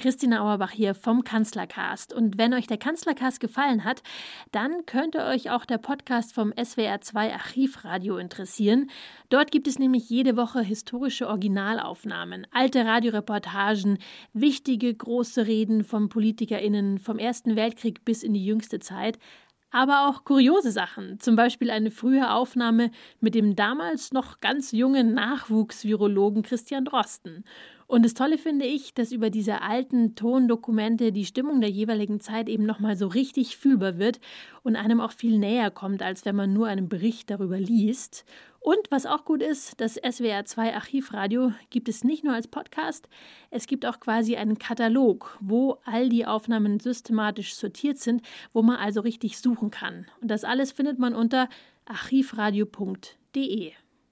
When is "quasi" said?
43.98-44.36